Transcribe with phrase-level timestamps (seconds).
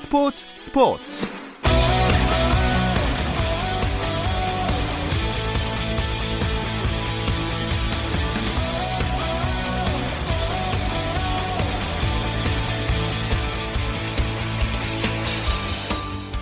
[0.00, 0.98] 스포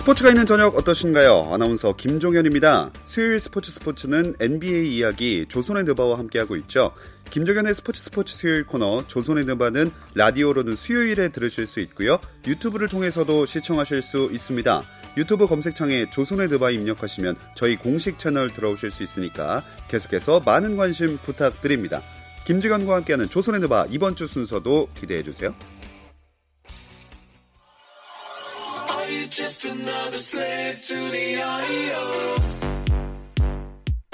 [0.09, 1.53] 스포츠 스포츠가 있는 저녁 어떠신가요?
[1.53, 2.89] 아나운서 김종현입니다.
[3.05, 6.93] 수요일 스포츠 스포츠는 NBA 이야기 조선의 느바와 함께하고 있죠.
[7.29, 12.19] 김종현의 스포츠 스포츠 수요일 코너 조선의 느바는 라디오로는 수요일에 들으실 수 있고요.
[12.47, 14.83] 유튜브를 통해서도 시청하실 수 있습니다.
[15.15, 22.01] 유튜브 검색창에 조선의 느바 입력하시면 저희 공식 채널 들어오실 수 있으니까 계속해서 많은 관심 부탁드립니다.
[22.45, 25.53] 김지관과 함께하는 조선의 느바 이번 주 순서도 기대해 주세요.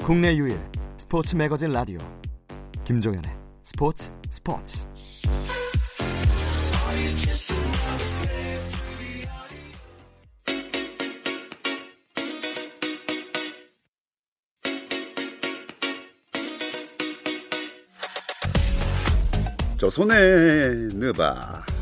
[0.04, 0.60] 국내 유일
[0.98, 1.98] 스포츠 매거진 라디오.
[2.84, 3.30] 김종현의
[3.62, 4.86] 스포츠 스포츠.
[19.78, 21.75] 조선의 느바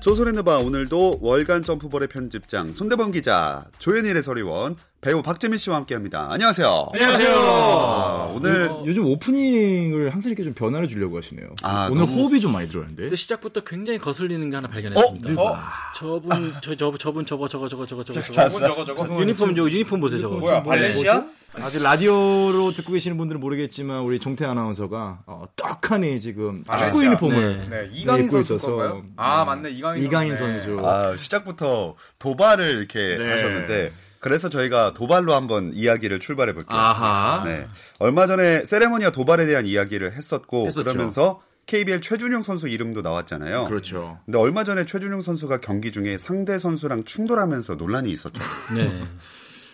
[0.00, 6.26] 조선의 느바 오늘도 월간 점프볼의 편집장 손대범 기자 조현일 해설위원 배우 박재민 씨와 함께합니다.
[6.30, 6.88] 안녕하세요.
[6.92, 7.34] 안녕하세요.
[7.34, 11.48] 아, 오늘 요, 요즘 오프닝을 항상 이렇게 좀 변화를 주려고 하시네요.
[11.62, 13.04] 아, 오늘 너무- 호흡이 좀 많이 들어는데.
[13.04, 15.40] 근데 시작부터 굉장히 거슬리는 게 하나 발견했습니다.
[15.40, 15.56] 어?
[15.96, 18.60] 저분, 저, 저, 저분, 저거, 저거, 저거, 저거, 저거, 저거.
[18.60, 20.36] 저거 저거 유니폼, 저거, 유니폼 보세요, 저거.
[20.36, 21.24] 뭐야 발렌시아?
[21.54, 27.04] 아직 라디오로 듣고 계시는 분들은 모르겠지만 우리 종태 아나운서가 어, 떡하니 지금 아, 축구?
[27.04, 29.02] 유니폼을 네 이강인 입고 선수 있어서 건가요?
[29.16, 30.36] 아 맞네 이강인 이강인.
[30.36, 30.78] 선수.
[30.86, 33.30] 아, 시작부터 도발을 이렇게 네.
[33.32, 36.78] 하셨는데 그래서 저희가 도발로 한번 이야기를 출발해 볼게요.
[36.78, 37.42] 아하.
[37.44, 37.66] 네.
[37.98, 40.84] 얼마 전에 세레머니와 도발에 대한 이야기를 했었고 했었죠.
[40.84, 43.64] 그러면서 KBL 최준용 선수 이름도 나왔잖아요.
[43.64, 44.20] 그렇죠.
[44.26, 48.40] 근데 얼마 전에 최준용 선수가 경기 중에 상대 선수랑 충돌하면서 논란이 있었죠.
[48.76, 49.02] 네.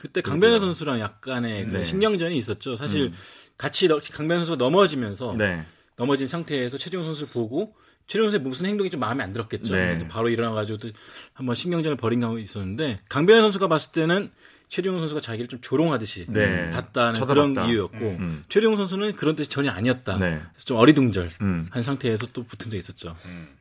[0.00, 1.84] 그때 강변호 선수랑 약간의 그 네.
[1.84, 2.76] 신경전이 있었죠.
[2.76, 3.12] 사실
[3.58, 5.64] 같이 너- 강변호 선수가 넘어지면서 네.
[5.96, 7.74] 넘어진 상태에서 최종 선수를 보고
[8.06, 9.72] 최종 선수의 무슨 행동이 좀 마음에 안 들었겠죠.
[9.74, 9.86] 네.
[9.86, 10.88] 그래서 바로 일어나가지고 또
[11.32, 14.30] 한번 신경전을 벌인 경우가 있었는데 강변호 선수가 봤을 때는
[14.68, 16.70] 최종 선수가 자기를 좀 조롱하듯이 네.
[16.72, 17.52] 봤다는 쳐다봤다.
[17.52, 18.44] 그런 이유였고 음.
[18.48, 20.16] 최종 선수는 그런 뜻이 전혀 아니었다.
[20.16, 20.40] 네.
[20.52, 21.68] 그래서 좀 어리둥절한 음.
[21.82, 23.16] 상태에서 또 붙은 적이 있었죠.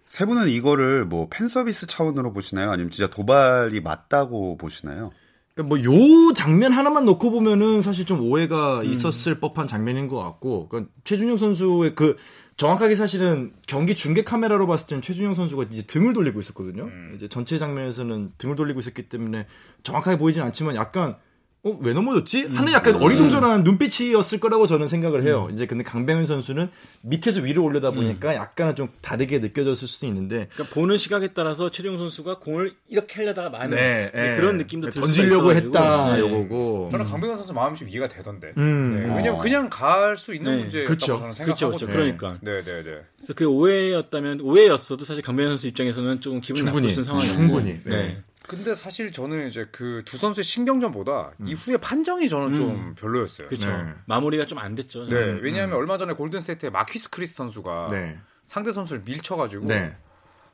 [0.05, 2.71] 세 분은 이거를 뭐 팬 서비스 차원으로 보시나요?
[2.71, 5.11] 아니면 진짜 도발이 맞다고 보시나요?
[5.53, 10.91] 그러니까 뭐요 장면 하나만 놓고 보면은 사실 좀 오해가 있었을 법한 장면인 것 같고, 그러니까
[11.05, 12.17] 최준용 선수의 그
[12.57, 16.89] 정확하게 사실은 경기 중계 카메라로 봤을 때는 최준용 선수가 이제 등을 돌리고 있었거든요.
[17.15, 19.45] 이제 전체 장면에서는 등을 돌리고 있었기 때문에
[19.83, 21.17] 정확하게 보이진 않지만 약간
[21.65, 22.49] 어, 왜 넘어졌지?
[22.53, 25.49] 하는 약간 어리둥절한 눈빛이었을 거라고 저는 생각을 해요.
[25.51, 26.69] 이제 근데 강병현 선수는
[27.01, 31.97] 밑에서 위로 올려다 보니까 약간은 좀 다르게 느껴졌을 수도 있는데 그러니까 보는 시각에 따라서 최종
[31.97, 34.35] 선수가 공을 이렇게 하려다가 많은 네, 예.
[34.37, 35.53] 그런 느낌도 들 던지려고.
[35.53, 36.19] 했다 네.
[36.19, 36.89] 요거고.
[36.91, 38.53] 저는 강백현 선수 마음이 좀 이해가 되던데.
[38.57, 38.95] 음.
[38.95, 40.61] 네, 왜냐면 그냥 갈 수 있는 네.
[40.61, 41.17] 문제였다고 그쵸.
[41.17, 41.87] 저는 그쵸, 생각하거든요.
[41.87, 41.87] 그쵸.
[41.87, 42.37] 그러니까.
[42.41, 43.01] 네, 네, 네.
[43.17, 48.21] 그래서 그 오해였다면 오해였어도 사실 강변 선수 입장에서는 조금 기분 충분히, 나빴던 상황이었고 충분히, 네.
[48.47, 48.55] 네.
[48.55, 53.47] 근데 사실 저는 이제 그 두 선수의 신경전보다 이후의 판정이 저는 좀 별로였어요.
[53.47, 53.69] 그렇죠.
[53.75, 53.93] 네.
[54.05, 55.07] 마무리가 좀 안 됐죠.
[55.07, 58.17] 네, 왜냐하면 얼마 전에 골든스테이트의 마퀴스 크리스 선수가 네.
[58.45, 59.95] 상대 선수를 밀쳐가지고 네.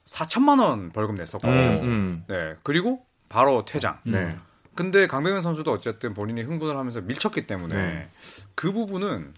[0.08, 1.54] 4천만 원 벌금 냈었고, 음,
[1.84, 2.24] 음.
[2.28, 4.00] 네, 그리고 바로 퇴장.
[4.04, 4.36] 네.
[4.74, 8.10] 근데 강병현 선수도 어쨌든 본인이 흥분을 하면서 밀쳤기 때문에 네.
[8.56, 9.34] 그 부분은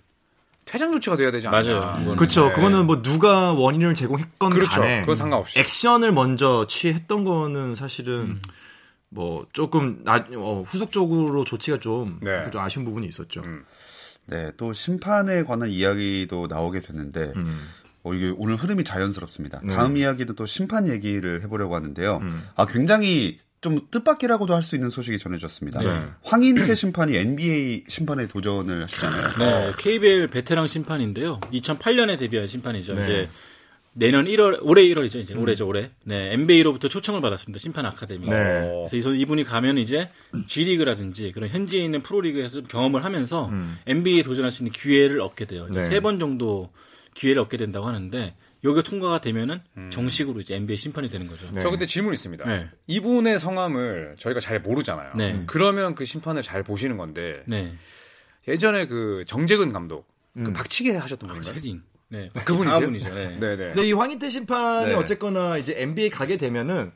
[0.66, 1.62] 퇴장 조치가 돼야 되지 않나.
[1.62, 2.16] 맞아요.
[2.16, 2.47] 그렇죠.
[2.47, 2.53] 네.
[2.53, 4.81] 그거는 뭐 누가 원인을 제공했건 그렇죠.
[4.81, 5.59] 간에 그건 상관없이.
[5.59, 8.41] 액션을 먼저 취했던 거는 사실은 음.
[9.09, 12.50] 뭐 조금 나, 어, 후속적으로 조치가 좀, 네.
[12.52, 13.41] 좀 아쉬운 부분이 있었죠.
[13.41, 13.63] 음.
[14.25, 17.68] 네, 또 심판에 관한 이야기도 나오게 됐는데 음.
[18.03, 19.62] 어, 이게 오늘 흐름이 자연스럽습니다.
[19.63, 19.75] 네.
[19.75, 22.18] 다음 이야기도 또 심판 얘기를 해보려고 하는데요.
[22.22, 22.44] 음.
[22.56, 25.79] 아, 굉장히 좀 뜻밖이라고도 할 수 있는 소식이 전해졌습니다.
[25.81, 26.06] 네.
[26.24, 29.28] 황인태 심판이 NBA 심판에 도전을 하시잖아요.
[29.40, 31.40] 네, KBL 베테랑 심판인데요.
[31.52, 32.93] 2008년에 데뷔한 심판이죠.
[32.93, 33.03] 네.
[33.05, 33.29] 이제
[33.93, 35.16] 내년 1월 올해 1월이죠.
[35.17, 35.91] 이제 올해죠, 올해.
[36.03, 37.59] 네, NBA로부터 초청을 받았습니다.
[37.59, 38.28] 심판 아카데미.
[38.28, 38.35] 네.
[38.88, 40.09] 그래서 이 선- 이분이 가면 이제
[40.47, 43.49] G리그라든지 그런 현지에 있는 프로리그에서 좀 경험을 하면서
[43.88, 45.67] NBA에 도전할 수 있는 기회를 얻게 돼요.
[45.72, 45.85] 네.
[45.85, 46.72] 세번 정도
[47.14, 48.34] 기회를 얻게 된다고 하는데
[48.64, 49.62] 여기가 통과가 되면은
[49.92, 51.50] 정식으로 이제 NBA 심판이 되는 거죠.
[51.52, 51.62] 네.
[51.62, 52.46] 저 근데 질문 있습니다.
[52.46, 52.70] 네.
[52.88, 55.14] 이분의 성함을 저희가 잘 모르잖아요.
[55.16, 55.44] 네.
[55.48, 57.74] 그러면 그 심판을 잘 보시는 건데 네.
[58.48, 60.54] 예전에 그 정재근 감독 그 음.
[60.54, 61.56] 박치기 하셨던 분인가요?
[61.56, 61.82] 헤딩.
[62.10, 62.30] 네.
[62.46, 62.80] 그분이세요?
[62.80, 63.14] 분이죠.
[63.14, 63.40] 네.
[63.40, 63.58] 네네.
[63.74, 64.94] 근데 이 황인태 심판이 네.
[64.94, 66.92] 어쨌거나 이제 NBA 가게 되면은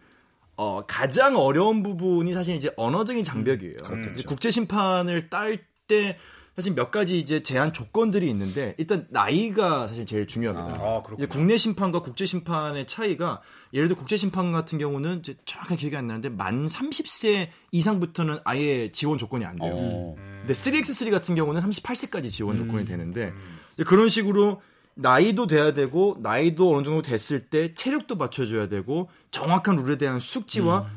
[0.55, 3.77] 어, 가장 어려운 부분이 사실 이제 언어적인 장벽이에요.
[4.13, 6.17] 이제 국제 심판을 딸 때
[6.57, 10.79] 사실 몇 가지 이제 제한 조건들이 있는데 일단 나이가 사실 제일 중요합니다.
[10.79, 11.15] 아, 그렇구나.
[11.19, 13.41] 이제 국내 심판과 국제 심판의 차이가
[13.73, 18.91] 예를 들어 국제 심판 같은 경우는 이제 정확하게 기억이 안 나는데 만 30세 이상부터는 아예
[18.91, 19.71] 지원 조건이 안 돼요.
[19.71, 20.15] 어.
[20.39, 23.33] 근데 3x3 같은 경우는 38세까지 지원 조건이 되는데
[23.75, 24.59] 이제 그런 식으로
[24.95, 30.89] 나이도 돼야 되고 나이도 어느 정도 됐을 때 체력도 맞춰줘야 되고 정확한 룰에 대한 숙지와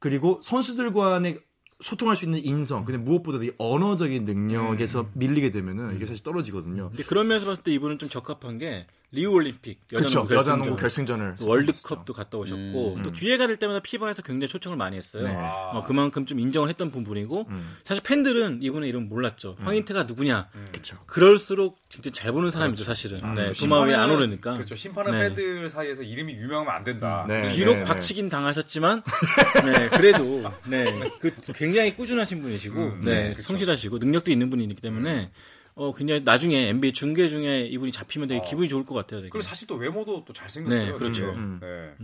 [0.00, 1.38] 그리고 선수들 간의
[1.80, 6.90] 소통할 수 있는 인성, 근데 무엇보다도 이 언어적인 능력에서 밀리게 되면은 이게 사실 떨어지거든요.
[6.90, 10.20] 근데 그런 면에서 봤을 때 이분은 좀 적합한 게 리우 올림픽 그렇죠.
[10.20, 11.18] 여자농구 여자 농구 결승전.
[11.18, 15.22] 결승전을 월드컵도 갔다 오셨고 또 기회가 될 때마다 피바에서 굉장히 초청을 많이 했어요.
[15.24, 15.34] 네.
[15.36, 17.48] 어, 그만큼 좀 인정을 했던 부분이고
[17.84, 19.56] 사실 팬들은 이분의 이름 몰랐죠.
[19.60, 20.48] 황인태가 누구냐.
[20.72, 20.98] 그렇죠.
[21.06, 23.18] 그럴수록 진짜 잘 보는 사람이죠 사실은.
[23.34, 24.54] 네, 그 마음이 안 오르니까.
[24.54, 24.74] 그렇죠.
[24.74, 25.18] 심판은 네.
[25.28, 27.24] 팬들 사이에서 이름이 유명하면 안 된다.
[27.28, 27.54] 네.
[27.54, 29.02] 비록 네, 박치긴 당하셨지만,
[29.64, 30.84] 네, 그래도, 네,
[31.20, 33.42] 그 굉장히 꾸준하신 분이시고, 네, 그쵸.
[33.42, 35.30] 성실하시고, 능력도 있는 분이기 때문에,
[35.76, 39.20] 어, 굉장히 나중에 NBA 중계 중에 이분이 잡히면 되게 기분이 좋을 것 같아요.
[39.20, 39.30] 되게.
[39.30, 40.92] 그리고 사실 또 외모도 또 잘생겼어요.
[40.92, 41.26] 네, 그렇죠.
[41.26, 41.36] 되게.
[41.36, 41.58] 음.
[41.60, 41.94] 네.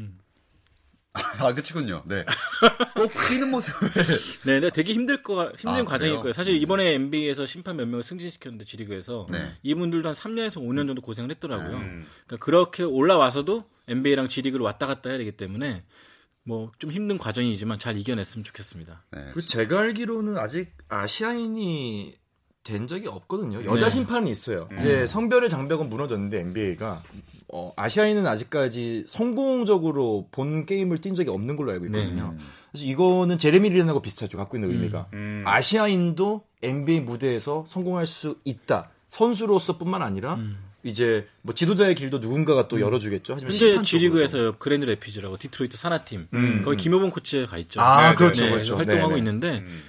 [1.40, 2.04] 아, 그치군요.
[2.06, 2.24] 네.
[2.94, 3.90] 꼭 뛰는 모습을.
[4.46, 6.16] 네, 네, 되게 힘들 거 힘든 아, 과정일?
[6.16, 6.32] 거예요.
[6.32, 9.52] 사실 이번에 NBA에서 심판 몇 명을 승진시켰는데 지리그에서 네.
[9.62, 11.76] 이분들도 한 3년에서 5년 정도 고생을 했더라고요.
[11.78, 12.06] 음.
[12.26, 15.84] 그러니까 그렇게 올라와서도 NBA랑 지리그를 왔다 갔다 해야 되기 때문에
[16.44, 19.04] 뭐 좀 힘든 과정이지만 잘 이겨냈으면 좋겠습니다.
[19.12, 19.20] 네.
[19.24, 22.19] 그리고 제가 알기로는 아직 아시아인이
[22.70, 23.64] 된 적이 없거든요.
[23.64, 23.90] 여자 네.
[23.90, 24.68] 심판은 있어요.
[24.78, 27.02] 이제 성별의 장벽은 무너졌는데 NBA가
[27.48, 32.36] 어, 아시아인은 아직까지 성공적으로 본 게임을 뛴 적이 없는 걸로 알고 있거든요.
[32.72, 34.38] 사실 이거는 제레미 린하고 비슷하죠.
[34.38, 35.42] 갖고 있는 의미가 음.
[35.46, 38.90] 아시아인도 NBA 무대에서 성공할 수 있다.
[39.08, 40.38] 선수로서뿐만 아니라
[40.82, 43.34] 이제 뭐 지도자의 길도 누군가가 또 열어주겠죠.
[43.34, 46.28] 하지만 현재 G리그에서 그랜드 래피즈라고 디트로이트 산하팀
[46.64, 47.80] 거기 김효범 코치가 있죠.
[47.80, 48.76] 아, 네, 그렇죠, 네, 그렇죠.
[48.76, 49.18] 활동하고 네, 네.
[49.18, 49.82] 있는데 음.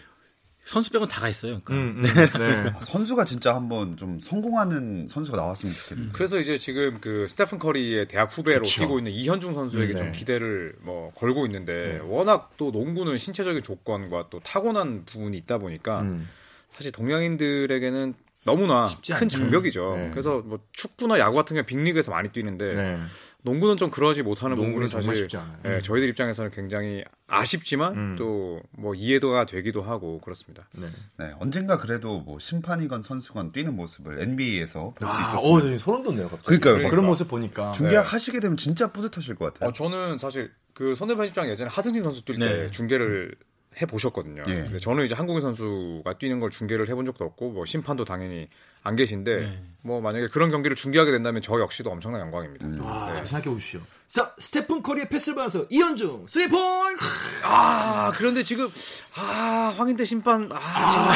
[0.71, 1.59] 선수병은 다 가 있어요.
[1.63, 1.73] 그러니까.
[1.73, 2.03] 음, 음,
[2.39, 2.73] 네.
[2.79, 6.09] 선수가 진짜 한번 좀 성공하는 선수가 나왔으면 좋겠네요.
[6.13, 8.81] 그래서 이제 지금 그 스테픈 커리의 대학 후배로 그쵸.
[8.81, 9.99] 뛰고 있는 이현중 선수에게 네.
[9.99, 16.01] 좀 기대를 뭐 걸고 있는데 워낙 또 농구는 신체적인 조건과 또 타고난 부분이 있다 보니까
[16.01, 16.27] 음.
[16.69, 18.13] 사실 동양인들에게는
[18.43, 19.29] 너무나 큰.
[19.29, 19.93] 장벽이죠.
[19.97, 20.09] 네.
[20.11, 22.99] 그래서 뭐 축구나 야구 같은 경우 빅리그에서 많이 뛰는데 네.
[23.43, 25.57] 농구는 좀 그러지 못하는 농구는 부분이 정말 사실 쉽지 않아요.
[25.65, 28.15] 예, 저희들 입장에서는 굉장히 아쉽지만 음.
[28.15, 30.67] 또뭐 이해도가 되기도 하고 그렇습니다.
[30.73, 30.87] 네.
[31.17, 35.51] 네, 언젠가 그래도 뭐 심판이건 선수건 뛰는 모습을 NBA에서 볼수 아, 있었어요.
[35.51, 36.29] 어, 저 소름 돋네요.
[36.29, 36.59] 갑자기.
[36.59, 36.89] 그러니까요.
[36.89, 37.71] 그런 모습 보니까.
[37.71, 39.69] 중계하시게 되면 진짜 뿌듯하실 것 같아요.
[39.69, 42.71] 어, 저는 사실 그 손대판 입장 예전에 하승진 선수 뛸때 네.
[42.71, 43.35] 중계를
[43.81, 44.43] 해 보셨거든요.
[44.47, 44.55] 예.
[44.55, 48.47] 근데 저는 이제 한국인 선수가 뛰는 걸 중계를 해본 적도 없고 뭐 심판도 당연히
[48.83, 49.63] 안 계신데 네.
[49.81, 52.67] 뭐 만약에 그런 경기를 중계하게 된다면 저 역시도 엄청난 영광입니다.
[52.81, 53.25] 아, 네.
[53.25, 53.79] 생각해 보십시오.
[54.07, 56.97] 자, 스테픈 커리의 패스를 받아서 이현중 스리폰.
[57.43, 58.67] 아 그런데 지금
[59.15, 61.13] 아 황인태 심판 아,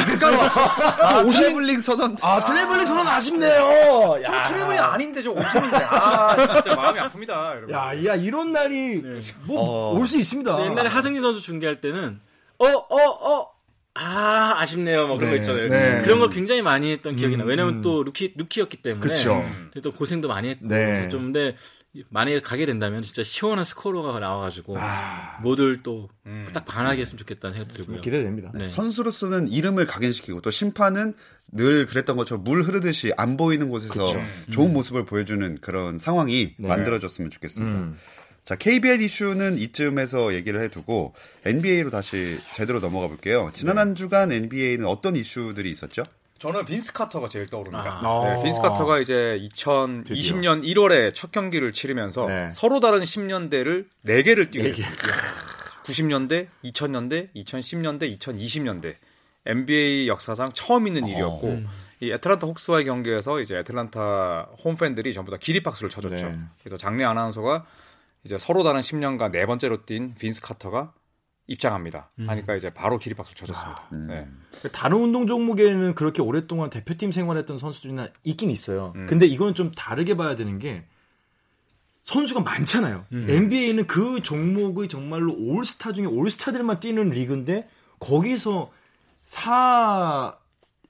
[1.02, 4.22] 아, 오실블링 서던 아, 트래블링 선언 아쉽네요.
[4.22, 7.28] 야, 트래블이 아닌데 저 오시는데 아 진짜 마음이 아픕니다.
[7.56, 7.70] 여러분.
[7.74, 9.02] 야, 야, 이런 날이
[9.44, 9.98] 뭐 어.
[9.98, 10.56] 올수 있습니다.
[10.56, 12.20] 근데 옛날에 하승진 선수 중계할 때는
[12.58, 12.96] 어 어
[13.40, 13.56] 어.
[13.98, 15.68] 아 아쉽네요, 뭐 그런 네, 거 있잖아요.
[15.68, 16.02] 네.
[16.02, 17.44] 그런 걸 굉장히 많이 했던 기억이 나.
[17.44, 17.82] 음, 왜냐면 음.
[17.82, 19.42] 또 루키 루키였기 때문에 그쵸.
[19.82, 21.08] 또 고생도 많이 했고 네.
[21.08, 21.56] 좀 근데
[22.10, 25.38] 만약에 가게 된다면 진짜 시원한 스코어가 나와가지고 아.
[25.42, 26.48] 모두를 또 음.
[26.52, 28.00] 딱 반하게 했으면 좋겠다는 생각 들고요.
[28.02, 28.50] 기대됩니다.
[28.54, 28.66] 네.
[28.66, 31.14] 선수로서는 이름을 각인시키고 또 심판은
[31.52, 34.20] 늘 그랬던 것처럼 물 흐르듯이 안 보이는 곳에서 그쵸.
[34.50, 36.68] 좋은 모습을 보여주는 그런 상황이 네.
[36.68, 37.78] 만들어졌으면 좋겠습니다.
[37.78, 37.96] 음.
[38.46, 43.50] 자, KBL 이슈는 이쯤에서 얘기를 해두고 NBA로 다시 제대로 넘어가 볼게요.
[43.52, 43.80] 지난 네.
[43.80, 46.04] 한 주간 NBA는 어떤 이슈들이 있었죠?
[46.38, 48.00] 저는 빈스 카터가 제일 떠오릅니다.
[48.04, 48.22] 아.
[48.36, 52.50] 네, 빈스 카터가 이제 2020년 1월에 첫 경기를 치르면서 네.
[52.52, 55.04] 서로 다른 10년대를 4개를 뛰게 됐습니다.
[55.82, 58.94] 90년대, 2000년대, 2010년대, 2020년대.
[59.46, 61.68] NBA 역사상 처음 있는 일이었고 음.
[61.98, 66.26] 이 애틀란타 혹스와의 경기에서 이제 애틀란타 홈 팬들이 전부 다 기립박수를 쳐줬죠.
[66.28, 66.38] 네.
[66.60, 67.64] 그래서 장례 아나운서가
[68.26, 70.92] 이제 서로 다른 10년간 네 번째로 뛴 빈스 카터가
[71.46, 72.10] 입장합니다.
[72.26, 73.88] 하니까 이제 바로 기립박수를 쳐줬습니다.
[74.08, 74.26] 네.
[74.72, 78.92] 다른 운동 종목에는 그렇게 오랫동안 대표팀 생활했던 선수들이나 있긴 있어요.
[78.96, 79.06] 음.
[79.06, 80.84] 근데 이거는 좀 다르게 봐야 되는 게
[82.02, 83.04] 선수가 많잖아요.
[83.12, 87.68] NBA는 그 종목의 정말로 올스타 중에 올스타들만 뛰는 리그인데
[88.00, 88.72] 거기서
[89.22, 90.36] 4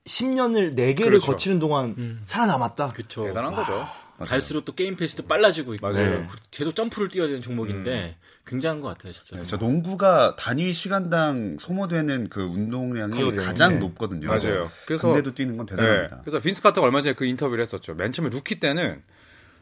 [0.06, 1.26] 10년을 4개를 그렇죠.
[1.26, 2.88] 거치는 동안 살아남았다.
[2.88, 3.24] 그렇죠.
[3.24, 3.86] 대단한 거죠.
[4.18, 6.26] 갈수록 또 게임 페이스도 빨라지고 있고 맞아요.
[6.50, 9.42] 계속 점프를 뛰어야 되는 종목인데 굉장한 것 같아요, 진짜.
[9.46, 13.78] 저 농구가 단위 시간당 소모되는 그 운동량이 가장 네.
[13.80, 14.28] 높거든요.
[14.28, 14.70] 맞아요.
[14.86, 16.16] 그래서- 근데도 뛰는 건 대단합니다.
[16.16, 16.22] 네.
[16.24, 17.94] 그래서 빈스 카터가 얼마 전에 그 인터뷰를 했었죠.
[17.94, 19.02] 맨 처음에 루키 때는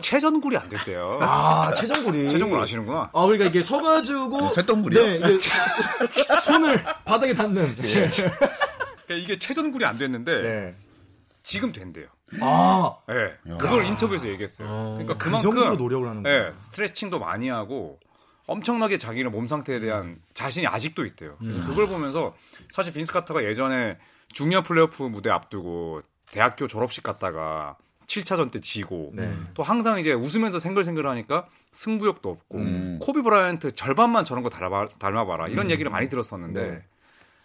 [0.00, 1.18] 체전굴이 안 됐대요.
[1.23, 2.28] 아, 체전굴이.
[2.30, 3.11] 체전굴 아시는구나.
[3.14, 4.40] 아, 그러니까 이게 서가지고.
[4.40, 5.02] 네, 쇳덩굴이요?
[5.02, 5.38] 네, 이게
[6.42, 7.75] 손을 바닥에 닿는.
[7.76, 10.75] 그러니까 이게 체전굴이 안 됐는데 네.
[11.42, 12.06] 지금 된대요.
[12.40, 13.37] 아, 예.
[13.59, 14.69] 그걸 인터뷰에서 얘기했어요.
[14.69, 14.90] 어.
[14.95, 16.38] 그러니까 그 그만큼 정도로 노력을 하는 거예요.
[16.38, 17.99] 예, 스트레칭도 많이 하고
[18.47, 21.37] 엄청나게 자기는 몸 상태에 대한 자신이 아직도 있대요.
[21.38, 21.66] 그래서 음.
[21.66, 22.35] 그걸 보면서
[22.69, 23.99] 사실 빈스 카터가 예전에
[24.33, 27.76] 주니어 플레이오프 무대 앞두고 대학교 졸업식 갔다가
[28.07, 29.33] 7차전 때 지고 네.
[29.54, 32.99] 또 항상 이제 웃으면서 생글생글 하니까 승부욕도 없고 음.
[33.00, 36.71] 코비 브라이언트 절반만 저런 거 닮아, 닮아봐라 이런 얘기를 많이 들었었는데 음.
[36.71, 36.85] 네.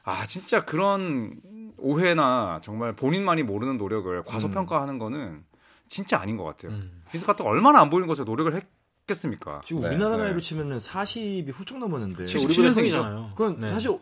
[0.04, 1.36] 아 진짜 그런
[1.82, 4.24] 오해나 정말 본인만이 모르는 노력을 음.
[4.26, 5.44] 과소평가하는 거는
[5.88, 6.72] 진짜 아닌 것 같아요.
[6.72, 7.02] 음.
[7.12, 8.54] 빈스 카터가 얼마나 안 보이는 것에 노력을
[9.02, 9.62] 했겠습니까?
[9.66, 10.24] 지금 네, 우리나라 네.
[10.26, 12.26] 나이로 치면은 40이 훌쩍 넘었는데.
[12.26, 12.78] 칠십- 우리보다 77년생이죠.
[12.80, 13.32] 형이잖아요.
[13.36, 13.70] 그건 네.
[13.70, 13.98] 사실 어,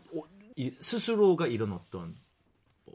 [0.55, 2.13] 이 스스로가 이런 어떤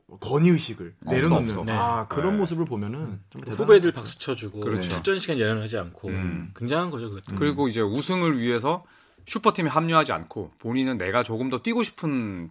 [0.07, 1.65] 뭐 건의 의식을 없어, 내려놓는 없어.
[1.65, 1.73] 네.
[1.73, 2.39] 아 그런 네.
[2.41, 4.91] 모습을 보면은 좀 대단한 후배들 박수 쳐주고 그렇죠.
[4.91, 6.53] 출전 시간 연연하지 않고 음.
[6.57, 7.37] 굉장한 거죠 그것도.
[7.37, 8.85] 그리고 이제 우승을 위해서
[9.27, 12.51] 슈퍼팀에 합류하지 않고 본인은 내가 조금 더 뛰고 싶은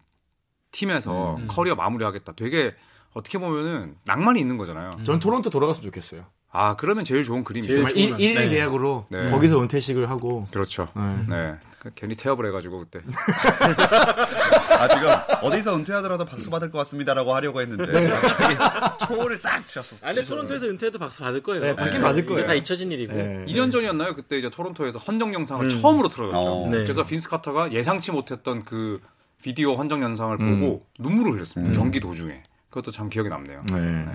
[0.71, 1.47] 팀에서 음.
[1.47, 2.33] 커리어 마무리하겠다.
[2.35, 2.73] 되게
[3.13, 4.91] 어떻게 보면은 낭만이 있는 거잖아요.
[5.03, 6.25] 전 토론토 돌아갔으면 좋겠어요.
[6.53, 7.73] 아 그러면 제일 좋은 그림이죠.
[7.73, 8.43] 제일 정말 좋은 1, 네.
[8.43, 9.29] 일 계약으로 네.
[9.29, 10.89] 거기서 은퇴식을 하고 그렇죠.
[10.95, 11.25] 네.
[11.29, 11.55] 네.
[11.79, 13.01] 그 괜히 태업을 해가지고 그때.
[14.77, 15.09] 아, 지금
[15.41, 18.55] 어디서 은퇴하더라도 박수 받을 것 같습니다라고 하려고 했는데 갑자기
[19.07, 20.09] 초를 딱 치셨었어요.
[20.09, 21.61] 아, 근데 토론토에서 은퇴해도 박수 받을 거예요.
[21.61, 22.05] 네, 받긴 네.
[22.05, 22.45] 받을 거예요.
[22.45, 23.13] 다 잊혀진 일이고.
[23.13, 23.45] 네.
[23.47, 24.15] 2년 전이었나요?
[24.15, 25.69] 그때 이제 토론토에서 헌정 영상을 음.
[25.69, 26.37] 처음으로 틀어줬죠.
[26.37, 26.69] 어.
[26.69, 26.83] 네.
[26.83, 29.01] 그래서 빈스 카터가 예상치 못했던 그
[29.41, 30.59] 비디오 헌정 영상을 음.
[30.59, 31.75] 보고 눈물을 흘렸습니다.
[31.75, 32.43] 경기 도중에.
[32.69, 33.63] 그것도 참 기억에 남네요.
[33.73, 34.05] 네.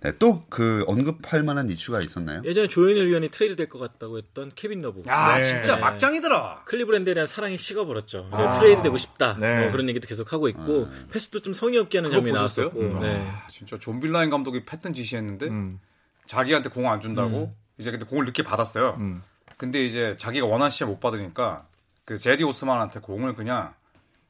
[0.00, 2.42] 네, 또 그 언급할 만한 이슈가 있었나요?
[2.44, 5.02] 예전에 조현일 위원이 트레이드 될 것 같다고 했던 케빈 러브.
[5.06, 5.42] 야 네.
[5.44, 6.62] 진짜 막장이더라.
[6.64, 8.28] 클리브랜드에 대한 사랑이 식어버렸죠.
[8.32, 8.50] 아.
[8.58, 9.36] 트레이드 되고 싶다.
[9.38, 9.60] 네.
[9.62, 12.70] 뭐 그런 얘기도 계속 하고 있고 패스도 좀 성의 없게 하는 장면이 보셨어요?
[12.74, 12.98] 나왔었고.
[13.00, 13.24] 네.
[13.28, 15.78] 아, 진짜 존 빌라인 감독이 패턴 지시했는데 음.
[16.26, 18.96] 자기한테 공 안 준다고 이제 근데 공을 늦게 받았어요.
[18.98, 19.22] 음.
[19.56, 21.64] 근데 이제 자기가 원한 시에 못 받으니까
[22.04, 23.72] 그 제디 오스만한테 공을 그냥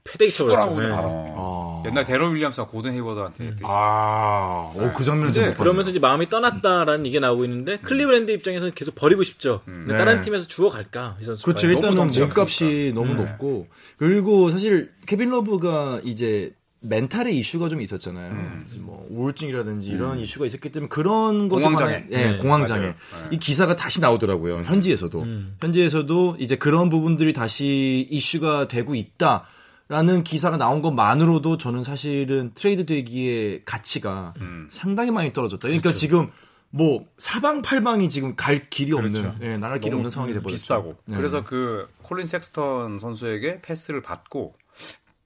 [0.04, 0.80] 패대기 쳐버렸죠.
[0.80, 0.88] 네.
[0.92, 1.82] 아.
[1.86, 3.64] 옛날 데런 윌리엄스가 고든 헤이워드한테 했듯이.
[3.66, 8.74] 아, 오, 그 장면은 근데 좀 그러면서 이제 마음이 떠났다라는 얘기가 나오고 있는데 클리브랜드 입장에서는
[8.74, 9.62] 계속 버리고 싶죠.
[9.64, 9.98] 근데 네.
[9.98, 11.44] 다른 팀에서 주워 갈까 이 선수가.
[11.44, 11.68] 그렇죠.
[11.68, 13.22] 일단은 몸값이 너무 네.
[13.22, 16.52] 높고 그리고 사실 케빈 러브가 이제
[16.84, 18.32] 멘탈의 이슈가 좀 있었잖아요.
[18.80, 21.92] 뭐 우울증이라든지 이런 이슈가 있었기 때문에 그런 것에 공황장애.
[21.92, 22.80] 관한- 예, 네, 공황장애.
[22.80, 22.94] 맞아요.
[23.22, 23.28] 네.
[23.30, 24.62] 이 기사가 다시 나오더라고요.
[24.64, 25.22] 현지에서도.
[25.22, 25.56] 음.
[25.60, 29.44] 현지에서도 이제 그런 부분들이 다시 이슈가 되고 있다.
[29.92, 34.66] 라는 기사가 나온 것만으로도 저는 사실은 트레이드 되기의 가치가 음.
[34.70, 35.68] 상당히 많이 떨어졌다.
[35.68, 36.30] 그러니까 지금
[36.70, 39.38] 뭐 사방팔방이 지금 갈 길이 없는, 그렇죠.
[39.42, 40.54] 예, 나갈 길이 없는 상황이 돼버렸죠.
[40.58, 40.96] 비싸고.
[41.04, 41.16] 네.
[41.18, 44.54] 그래서 그 콜린 섹스턴 선수에게 패스를 받고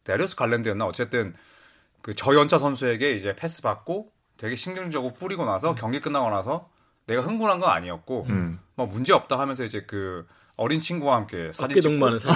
[0.02, 1.34] 데리어스 갈랜드였나 어쨌든
[2.02, 6.66] 그 저연차 선수에게 이제 패스 받고 되게 신경질적으로 뿌리고 나서 경기 끝나고 나서
[7.06, 8.58] 내가 흥분한 건 아니었고 음.
[8.74, 12.30] 뭐 문제 없다 하면서 이제 그 어린 친구와 함께 사진 찍고 사진.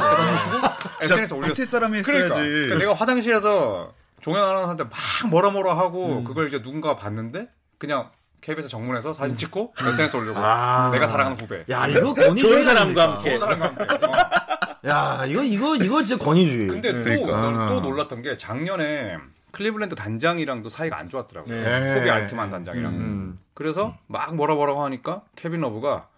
[1.02, 1.48] SNS에 올렸어.
[1.48, 2.34] 박태 사람이 그러니까.
[2.36, 2.50] 했어야지.
[2.50, 4.92] 그러니까 내가 화장실에서 종현 아나운서한테 막
[5.30, 7.48] 뭐라 뭐라 하고 그걸 이제 누군가가 봤는데
[7.78, 8.10] 그냥
[8.42, 10.90] KBS 정문에서 사진 찍고 SNS 올리고 아.
[10.92, 11.64] 내가 사랑하는 후배.
[11.70, 12.38] 야, 이거 권위주의.
[12.38, 13.12] 좋은 사람과?
[13.12, 13.38] 함께.
[13.38, 14.06] 좋은 사람과 함께.
[14.06, 14.90] 어.
[14.90, 16.68] 야, 이거, 이거, 이거 진짜 권위주의.
[16.68, 17.38] 근데 또, 그러니까.
[17.50, 19.18] 난또 놀랐던 게 작년에
[19.52, 21.54] 클리블랜드 단장이랑도 사이가 안 좋았더라고요.
[21.54, 21.94] 네.
[21.94, 22.92] 코비 알트만 단장이랑.
[22.92, 23.38] 음.
[23.52, 26.08] 그래서 막 뭐라 뭐라고 하니까 케빈 러브가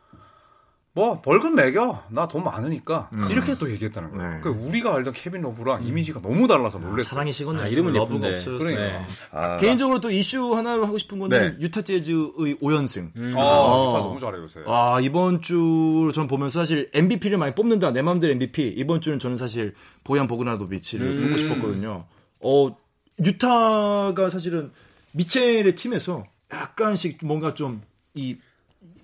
[0.94, 4.30] 뭐 벌금 매겨 나 돈 많으니까 이렇게 또 얘기했다는 거예요.
[4.34, 4.40] 네.
[4.42, 7.08] 그 우리가 알던 케빈 러브랑 이미지가 너무 달라서 놀랬어요.
[7.08, 7.62] 사랑이 식었네.
[7.62, 8.34] 아, 이름은 러브가 예쁜데.
[8.34, 8.76] 없어졌어요.
[8.76, 9.06] 그러니까.
[9.30, 11.64] 아, 개인적으로 또 이슈 하나를 하고 싶은 거는 네.
[11.64, 13.10] 유타 재즈의 5연승.
[13.16, 13.32] 음.
[13.36, 13.88] 아, 어.
[13.94, 14.60] 유타 너무 잘해 요새.
[14.66, 17.92] 아, 이번 주전 보면서 사실 MVP를 많이 뽑는다.
[17.92, 18.74] 내 마음대로 MVP.
[18.76, 21.22] 이번 주는 저는 사실 보얀 보그다노비치를 음.
[21.28, 22.04] 뽑고 싶었거든요.
[22.40, 22.76] 어,
[23.24, 24.72] 유타가 사실은
[25.12, 28.36] 미첼의 팀에서 약간씩 뭔가 좀이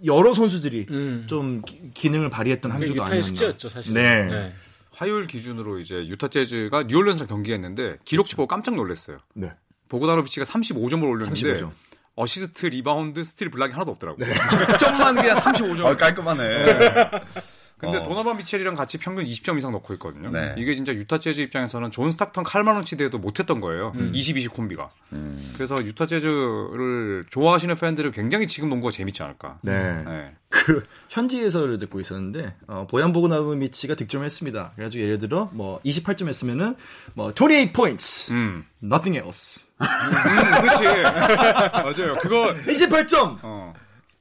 [0.05, 1.25] 여러 선수들이 음.
[1.28, 3.26] 좀 기- 기능을 발휘했던 한 주가 유타의 아니었나.
[3.26, 3.95] 숙제였죠 사실.
[3.95, 4.52] 네.
[4.93, 9.19] 화요일 기준으로 이제 유타 재즈가 뉴올리언스랑 경기했는데 기록치 보고 깜짝 놀랐어요.
[9.35, 9.52] 네.
[9.88, 11.71] 보그다노비치가 35점을 올렸는데 35점.
[12.17, 14.26] 어시스트, 리바운드, 스틸, 블락이 하나도 없더라고요.
[14.73, 15.85] 득점만 그냥 35점.
[15.85, 16.64] 어, 깔끔하네.
[17.78, 18.02] 근데 어.
[18.02, 20.30] 도너반 미첼이랑 같이 평균 20점 이상 넣고 있거든요.
[20.30, 20.54] 네.
[20.58, 23.92] 이게 진짜 유타 재즈 입장에서는 존 스탁턴 칼 말론 시대에도 못했던 거예요.
[23.92, 24.90] 20-20 콤비가.
[25.12, 25.52] 음.
[25.54, 29.58] 그래서 유타 재즈를 좋아하시는 팬들은 굉장히 지금 농구가 재밌지 않을까.
[29.62, 30.02] 네.
[30.04, 30.32] 네.
[30.49, 34.73] 그 현지에서를 듣고 있었는데 어, 보얀 보그다노비치가 득점했습니다.
[34.75, 36.75] 그래가지고 예를 들어 뭐 28점 했으면은
[37.14, 38.64] 뭐 28 points, 음.
[38.82, 39.66] nothing else.
[39.80, 39.87] 음,
[40.61, 41.02] 그렇지.
[42.02, 42.14] 맞아요.
[42.20, 43.67] 그거 28점 어.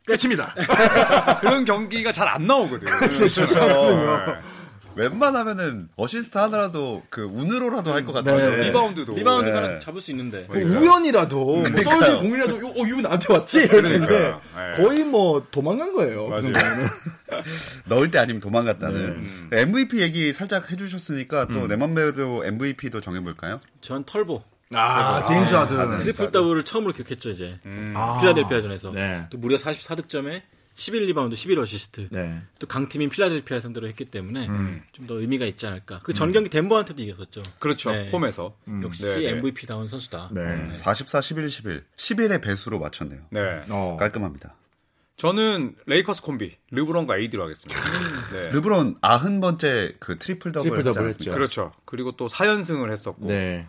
[0.08, 0.54] 끝입니다.
[1.42, 2.88] 그런 경기가 잘 안 나오거든.
[3.10, 4.36] 진짜 네.
[4.96, 8.50] 웬만하면은 어시스트 하나라도 그 운으로라도 할 것 같아요.
[8.50, 8.68] 네.
[8.68, 9.14] 리바운드도.
[9.14, 9.56] 리바운드 네.
[9.56, 10.46] 하나 잡을 수 있는데.
[10.48, 14.34] 뭐 우연이라도 뭐 떨어진 공이라도 어, 어 이거 나한테 왔지 이럴 텐데.
[14.56, 14.72] 네.
[14.84, 16.30] 거의 뭐 도망간 거예요.
[16.30, 16.52] 그.
[17.86, 19.28] 넣을 때 아니면 도망갔다는.
[19.52, 19.62] 네.
[19.62, 23.60] MVP 얘기 살짝 해주셨으니까 또내 맘대로 MVP도 정해볼까요?
[23.82, 24.44] 전 털보.
[24.74, 25.92] 아, 제임스 아, 하든.
[25.92, 25.98] 네.
[26.00, 27.94] 트리플 더블을 처음으로 기록했죠 이제 음.
[27.96, 28.20] 아.
[28.20, 29.26] 필라델피아전에서 네.
[29.30, 30.42] 또 무려 44득점에
[30.76, 32.40] 11 리바운드 11 어시스트 네.
[32.60, 34.84] 또 강팀인 필라델피아 상대로 했기 때문에 음.
[34.92, 37.92] 좀더 의미가 있지 않을까 그 전 경기 덴버한테도 이겼었죠 그렇죠.
[37.92, 38.10] 네.
[38.12, 38.56] 홈에서.
[38.84, 39.30] 역시 네, 네.
[39.30, 40.70] MVP 다운 선수다 네.
[40.74, 41.84] 44, 11, 11.
[41.96, 43.22] 11의 배수로 맞췄네요.
[43.32, 43.62] 네.
[43.72, 43.98] 어.
[44.00, 44.56] 깔끔합니다.
[45.16, 47.82] 저는 레이커스 콤비 르브론과 AD로 하겠습니다.
[48.34, 48.52] 네.
[48.52, 51.34] 르브론 90번째 그 트리플 더블 트리플 더블 했지 않습니까?
[51.36, 51.74] 그렇죠.
[51.86, 53.66] 그리고 또 4연승을 했었고 네.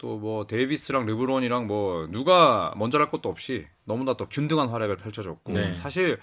[0.00, 5.52] 또 뭐 데이비스랑 르브론이랑 뭐 누가 먼저 할 것도 없이 너무나 또 균등한 활약을 펼쳐줬고
[5.52, 5.74] 네.
[5.76, 6.18] 사실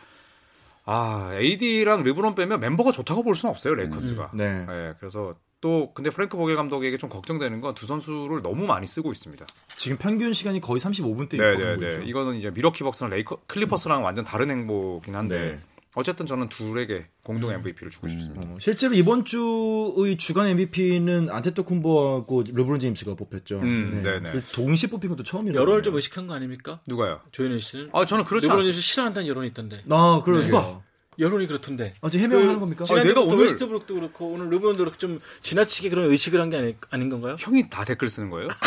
[0.86, 4.31] 아 AD랑 르브론 빼면 멤버가 좋다고 볼 수는 없어요 레이커스가.
[4.34, 4.65] 네.
[4.65, 9.12] 네, 그래서 또 근데 프랭크 보겔 감독에게 좀 걱정되는 건 두 선수를 너무 많이 쓰고
[9.12, 9.46] 있습니다.
[9.75, 12.00] 지금 평균 시간이 거의 35분대 네, 육박하고 네, 있죠.
[12.00, 12.05] 네.
[12.05, 15.60] 이거는 이제 밀워키 벅스랑 레이커 클리퍼스랑 완전 다른 행보긴 한데 네.
[15.98, 18.48] 어쨌든 저는 둘에게 공동 MVP를 주고 싶습니다.
[18.48, 23.60] 어, 실제로 이번 주의 주간 MVP는 안테토쿤보하고 르브론 제임스가 뽑혔죠.
[23.62, 24.32] 음, 네네.
[24.32, 25.60] 그 동시 뽑힌 것도 처음이라고.
[25.60, 26.82] 여론을 좀 의식한 거 아닙니까?
[26.88, 27.22] 누가요?
[27.32, 28.77] 조현일 씨는 아 저는 그렇지 르브론 않습니다.
[28.77, 30.46] 이 싫어한다는 여론이 있던데 아, 그러게요.
[30.48, 30.82] 누가?
[31.19, 32.86] 여론이 그렇던데 아, 지금 해명하는 그 겁니까?
[32.86, 36.75] 지난주부터 내가 오늘- 웨스트브룩도 그렇고 오늘 르브론도 그렇고 좀 지나치게 그런 의식을 한 게 아니,
[36.91, 37.36] 아닌 건가요?
[37.39, 38.50] 형이 다 댓글 쓰는 거예요?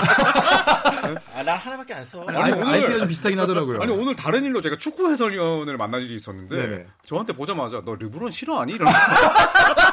[1.34, 2.24] 아, 나 하나밖에 안 써.
[2.28, 3.80] 아이, 오늘- 아이디가 좀 비슷하긴 하더라고요.
[3.80, 6.86] 아니 오늘 다른 일로 제가 축구 해설위원을 만난 일이 있었는데 네네.
[7.06, 8.72] 저한테 보자마자 너 르브론 싫어하니?
[8.74, 8.92] 이러는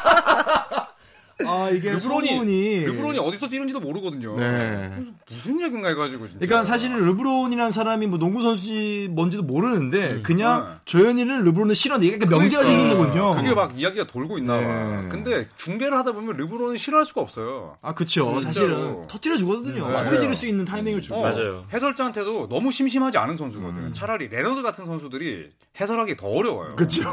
[1.45, 4.35] 아, 이게 르브론이 소문이 르브론이 어디서 뛰는지도 모르거든요.
[4.37, 4.91] 네.
[5.29, 6.39] 무슨 얘긴가 해가지고 진짜.
[6.39, 10.79] 그러니까 사실은 르브론이라는 사람이 뭐 농구 선수인지 뭔지도 모르는데 그냥 네.
[10.85, 13.35] 조현이는 르브론을 싫어하는데 이게 그러니까 명제가 생긴 거군요.
[13.35, 14.59] 그게 막 이야기가 돌고 있나 봐.
[15.03, 15.09] 네.
[15.09, 17.77] 근데 중계를 하다 보면 르브론은 싫어할 수가 없어요.
[17.81, 18.35] 아, 그쵸.
[18.39, 18.41] 진짜로.
[18.41, 19.89] 사실은 터뜨려 주거든요.
[19.89, 20.03] 네.
[20.05, 21.17] 소리 지를 수 있는 타이밍을 주고.
[21.19, 21.65] 어, 맞아요.
[21.71, 23.93] 해설자한테도 너무 심심하지 않은 선수거든.
[23.93, 26.75] 차라리 레너드 같은 선수들이 해설하기 더 어려워요.
[26.75, 27.03] 그쵸.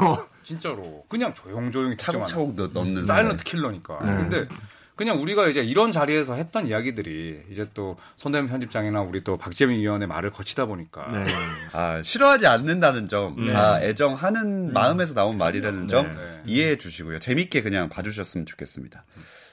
[0.41, 1.97] 진짜로 그냥 조용조용히.
[1.97, 3.99] 차곡차곡 넣- 넣는 silent killer니까.
[4.15, 4.29] 네.
[4.29, 4.47] 근데
[4.95, 10.07] 그냥 우리가 이제 이런 자리에서 했던 이야기들이 이제 또 손대범 편집장이나 우리 또 박재민 위원의
[10.07, 11.25] 말을 거치다 보니까 네.
[11.73, 13.51] 아, 싫어하지 않는다는 점, 네.
[13.51, 16.41] 다 애정하는 마음에서 나온 말이라는 점 네.
[16.45, 17.19] 이해해 주시고요.
[17.19, 19.03] 재밌게 그냥 봐주셨으면 좋겠습니다.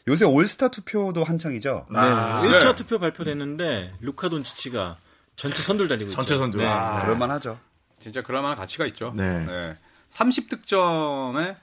[0.09, 1.87] 요새 올스타 투표도 한창이죠.
[1.91, 1.99] 네.
[1.99, 2.75] 아, 1차 네.
[2.77, 4.97] 투표 발표됐는데 루카 돈치치가
[5.35, 6.17] 전체 선두를 달리고 있죠.
[6.17, 6.59] 전체 선두.
[6.59, 6.67] 네.
[6.67, 7.03] 아.
[7.03, 7.59] 그럴만하죠.
[7.99, 9.13] 진짜 그럴 만한 가치가 있죠.
[9.17, 9.77] 네.
[10.11, 11.57] 30득점에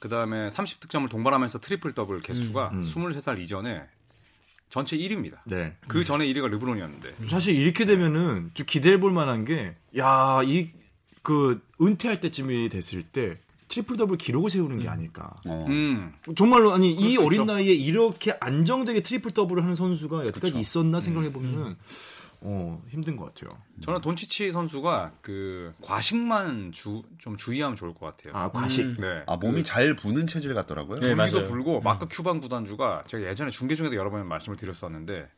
[0.00, 2.80] 그다음에 30득점을 동반하면서 트리플 더블 개수가 음.
[2.80, 3.82] 23살 이전에
[4.70, 5.38] 전체 1위입니다.
[5.44, 5.76] 네.
[5.88, 7.26] 그 전에 1위가 르브론이었는데.
[7.28, 10.70] 사실 이렇게 되면은 좀 기대해 볼 만한 게, 야, 이,
[11.22, 15.34] 그, 은퇴할 때쯤이 됐을 때, 트리플 더블 기록을 세우는 게 아닐까.
[15.44, 15.66] 어.
[15.68, 16.12] 음.
[16.36, 17.46] 정말로, 아니, 이수 어린.
[17.46, 21.76] 나이에 이렇게 안정되게 트리플 더블을 하는 선수가 여태까지 있었나 생각해 보면은,
[22.42, 23.58] 어, 힘든 것 같아요.
[23.82, 28.34] 저는 돈치치 선수가 그 과식만 주, 좀 주의하면 좋을 것 같아요.
[28.34, 28.84] 아, 과식.
[28.84, 28.96] 음.
[28.98, 29.22] 네.
[29.26, 31.00] 아, 몸이 잘 부는 체질 같더라고요.
[31.00, 31.44] 네, 맞아요.
[31.44, 35.28] 불고 마크 큐반 구단주가 제가 예전에 중계 중에도 여러 번 말씀을 드렸었는데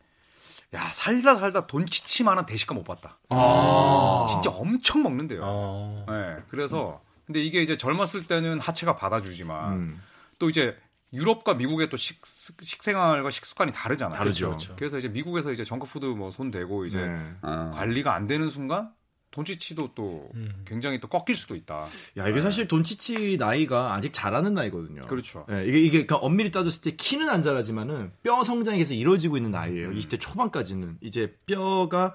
[0.75, 3.19] 야 살다 살다 돈치치만한 대식가 못 봤다.
[3.29, 4.27] 아.
[4.29, 5.41] 진짜 엄청 먹는데요.
[5.43, 6.07] 어.
[6.09, 10.03] 네, 그래서 근데 이게 이제 젊었을 때는 하체가 받아주지만 음.
[10.39, 10.77] 또 이제
[11.13, 12.21] 유럽과 미국의 또 식,
[12.61, 14.17] 식생활과 식습관이 다르잖아요.
[14.19, 14.49] 다르죠.
[14.49, 14.75] 그렇죠.
[14.77, 17.33] 그래서 이제 미국에서 이제 정크푸드 뭐 손 대고 이제 네.
[17.43, 18.91] 아, 관리가 안 되는 순간
[19.33, 20.63] 돈치치도 또 음.
[20.67, 21.87] 굉장히 또 꺾일 수도 있다.
[22.19, 25.07] 야, 이게 사실 돈치치 나이가 아직 자라는 나이거든요.
[25.07, 25.47] 그렇죠.
[25.51, 29.51] 예, 이게, 이게, 그러니까 엄밀히 따졌을 때 키는 안 자라지만은 뼈 성장이 계속 이루어지고 있는
[29.51, 29.89] 나이예요.
[29.89, 29.95] 음.
[29.95, 30.99] 20대 초반까지는.
[31.01, 32.15] 이제 뼈가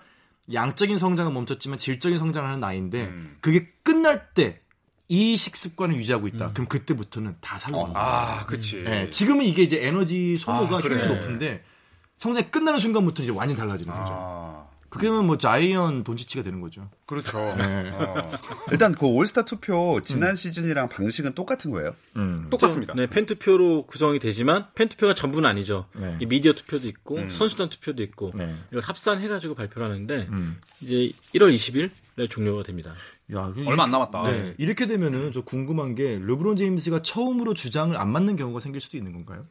[0.53, 3.37] 양적인 성장은 멈췄지만 질적인 성장을 하는 나이인데 음.
[3.41, 4.61] 그게 끝날 때
[5.09, 6.51] 이 식습관을 유지하고 있다.
[6.53, 7.99] 그럼 그때부터는 다 살아납니다.
[7.99, 8.83] 아, 그치.
[8.85, 10.95] 예, 지금은 이게 이제 에너지 소모가 아, 그래.
[10.95, 11.63] 굉장히 높은데
[12.17, 14.11] 성장이 끝나는 순간부터 이제 완전 달라지는 거죠.
[14.11, 16.89] 아, 그렇게 되면 뭐 자이언 돈치치가 되는 거죠.
[17.05, 17.37] 그렇죠.
[17.57, 17.91] 네.
[17.91, 18.21] 어,
[18.71, 20.01] 일단 그 올스타 투표 음.
[20.01, 21.93] 지난 시즌이랑 방식은 똑같은 거예요.
[22.49, 22.93] 똑같습니다.
[22.95, 25.87] 네, 팬 투표로 구성이 되지만 팬 투표가 전부는 아니죠.
[25.93, 26.17] 네.
[26.19, 27.29] 이 미디어 투표도 있고 음.
[27.29, 28.55] 선수단 투표도 있고 네.
[28.71, 30.57] 이걸 합산해가지고 발표를 하는데 음.
[30.81, 32.93] 이제 1월 20일에 종료가 됩니다.
[33.33, 34.23] 야, 그 얼마 안 남았다.
[34.23, 34.53] 네.
[34.57, 39.11] 이렇게 되면은 저 궁금한 게 르브론 제임스가 처음으로 주장을 안 맡는 경우가 생길 수도 있는
[39.13, 39.43] 건가요?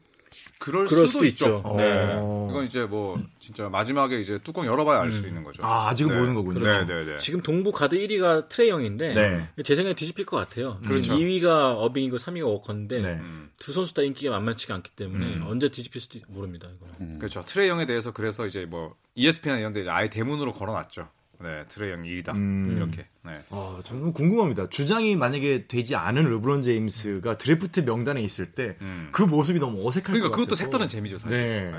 [0.59, 1.57] 그럴, 그럴 수도, 수도 있죠.
[1.57, 1.75] 있죠.
[1.77, 2.15] 네.
[2.17, 2.47] 어.
[2.49, 5.63] 이건 이제 뭐 진짜 마지막에 이제 뚜껑 열어봐야 알수 있는 거죠.
[5.63, 6.17] 아, 아직은 네.
[6.17, 6.59] 모르는 거군요.
[6.59, 7.17] 네, 네, 네.
[7.17, 9.63] 지금 동부 가드 1위가 트레이 영인데 네.
[9.63, 10.79] 제 생각에 뒤집힐 것 같아요.
[10.85, 11.13] 그렇죠.
[11.13, 13.07] 2위가 어빙이고 3위가 워커인데 네.
[13.13, 15.45] 음, 두 선수 다 인기가 만만치가 않기 때문에 음.
[15.47, 16.67] 언제 뒤집힐 수도 모릅니다.
[16.75, 17.17] 이거.
[17.17, 17.43] 그렇죠.
[17.45, 21.07] 트레이 영에 대해서 그래서 이제 뭐 ESPN 이런 데 아예 대문으로 걸어놨죠.
[21.39, 22.33] 네, 트레이 영이 1위다.
[22.35, 22.73] 음.
[22.75, 23.05] 이렇게.
[23.23, 23.39] 네.
[23.51, 24.69] 아, 저는 궁금합니다.
[24.69, 29.11] 주장이 만약에 되지 않은 르브론 제임스가 드래프트 명단에 있을 때그 음.
[29.29, 30.63] 모습이 너무 어색할 그러니까 것 그것도 같아서.
[30.63, 31.37] 색다른 재미죠, 사실.
[31.37, 31.71] 네.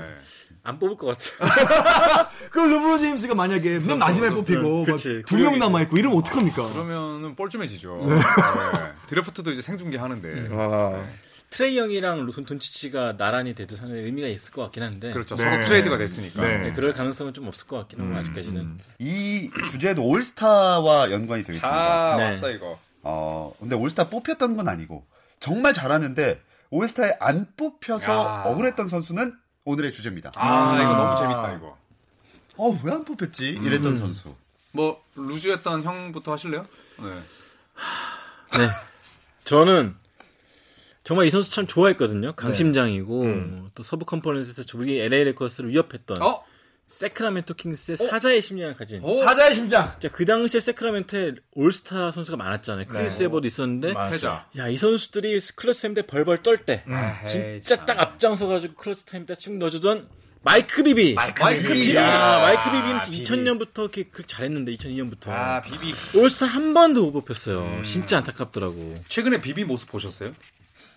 [0.63, 2.27] 안 뽑을 것 같아요.
[2.51, 5.23] 그 르브론 제임스가 만약에 맨 마지막에 뽑히고 그치.
[5.25, 5.57] 두 명.
[5.59, 6.71] 남아 있고 이러면 어떡합니까?
[6.71, 8.05] 그러면은 뻘쭘해지죠.
[8.07, 8.15] 네.
[8.15, 8.21] 네.
[9.07, 10.47] 드래프트도 이제 생중계 하는데.
[10.51, 11.05] 아.
[11.49, 15.35] 트레이 영이랑 루카 돈치치가 나란히 돼도 상당히 의미가 있을 것 같긴 한데 그렇죠.
[15.35, 15.43] 네.
[15.43, 16.41] 서로 트레이드가 됐으니까.
[16.41, 16.57] 네.
[16.59, 21.69] 네, 그럴 가능성은 좀 없을 것 같긴 하고 아직까지는 이 주제도 올스타와 연관이 되어 있습니다.
[21.69, 22.23] 다 네.
[22.25, 22.79] 왔어 이거.
[23.01, 25.05] 어, 근데 올스타 뽑혔던 건 아니고
[25.39, 28.43] 정말 잘하는데 올스타에 안 뽑혀서 야.
[28.45, 29.35] 억울했던 선수는
[29.65, 30.31] 오늘의 주제입니다.
[30.35, 30.81] 아, 음.
[30.81, 31.77] 이거 너무 재밌다 이거.
[32.57, 33.47] 어, 왜 안 뽑혔지?
[33.49, 34.35] 이랬던 선수.
[34.73, 36.63] 뭐 루즈했던 형부터 하실래요?
[36.99, 37.05] 네.
[38.59, 38.67] 네.
[39.45, 39.95] 저는
[41.09, 42.33] 정말 이 선수 참 좋아했거든요.
[42.33, 46.43] 강심장이고 또 서부 컨퍼런스에서 우리 LA 레이커스를 위협했던 어?
[46.87, 49.15] 새크라멘토 킹스의 사자의 심장을 가진 어?
[49.15, 49.91] 사자의 심장.
[50.11, 52.85] 그 당시에 새크라멘토에 올스타 선수가 많았잖아요.
[52.85, 53.95] 크리스 웨버도 있었는데.
[54.57, 57.27] 야 이 선수들이 클러치 타임 때 벌벌 떨때 에이,
[57.61, 57.85] 진짜 참.
[57.87, 60.07] 딱 앞장서 가지고 클러치 타임 때쭉 넣어주던
[60.43, 61.15] 마이크 비비.
[61.15, 61.73] 마이크 마이크 비비.
[61.85, 61.95] 비비.
[61.95, 63.23] 야, 마이크 아, 비비는 비비.
[63.23, 65.91] 2000년부터 그렇게, 그렇게 잘했는데 2002년부터 아 비비.
[66.19, 67.81] 올스타 한 번도 못 뽑혔어요.
[67.83, 68.93] 진짜 안타깝더라고.
[69.07, 70.35] 최근에 비비 모습 보셨어요?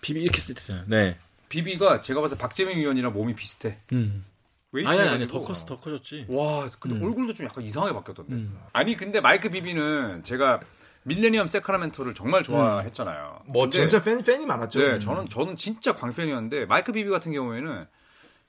[0.02, 0.84] 비비 이렇게 쓰잖아요.
[0.88, 1.16] 네.
[1.48, 3.78] 비비가 제가 봤을 때 박재민 위원이랑 몸이 비슷해.
[3.92, 4.26] 음.
[4.72, 5.26] 웨이트 아니 아니.
[5.28, 6.26] 더 컸어 더 커졌지.
[6.28, 8.32] 와, 근데 얼굴도 좀 약간 이상하게 바뀌었던데.
[8.34, 8.58] 음.
[8.72, 10.60] 아니, 근데 마이크 비비는 제가
[11.04, 13.42] 밀레니엄 새크라멘토를 정말 좋아했잖아요.
[13.46, 14.78] 뭐 근데 진짜 팬 팬이 많았죠.
[14.78, 17.86] 네, 저는 저는 진짜 광팬이었는데 마이크 비비 같은 경우에는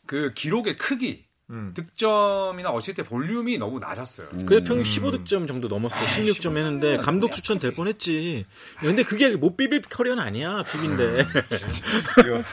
[0.06, 1.74] 그 기록의 크기, 음.
[1.76, 4.30] 득점이나 어시스트 볼륨이 너무 낮았어요.
[4.46, 5.96] 그래 평균 15득점 정도 넘었어.
[5.96, 8.46] 16점 했는데 감독 추천 될 뻔했지.
[8.80, 11.26] 근데 그게 못 비빌 커리어는 아니야 비빈데.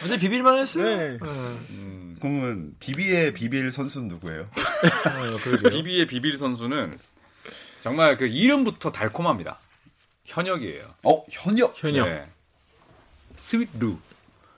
[0.00, 0.84] 근데 비빌만 했어요.
[0.84, 1.18] 네.
[2.20, 4.44] 그러면 비비의 비빌 선수는 누구예요?
[5.70, 6.98] 비비의 비빌 선수는
[7.80, 9.58] 정말 그 이름부터 달콤합니다.
[10.24, 10.84] 현역이에요.
[11.02, 11.74] 어, 현역.
[11.76, 12.08] 현역.
[12.08, 12.22] 네.
[13.36, 13.98] 스윗 루.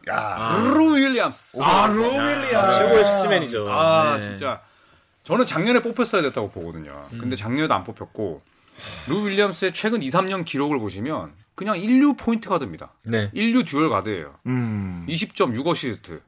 [0.09, 1.61] 야, 루 윌리엄스.
[1.63, 2.79] 아, 루 윌리엄스.
[2.79, 3.59] 최고의 식스맨이죠.
[3.71, 4.21] 아 네.
[4.21, 4.63] 진짜
[5.25, 7.09] 저는 작년에 뽑혔어야 됐다고 보거든요.
[7.11, 8.41] 근데 작년에도 안 뽑혔고
[9.09, 12.93] 루 윌리엄스의 최근 2, 3년 기록을 보시면 그냥 1류 포인트 가드입니다.
[13.03, 13.31] 네.
[13.33, 14.35] 1류 듀얼 가드예요.
[14.47, 15.07] 음.
[15.09, 16.21] 20점 6어시스트.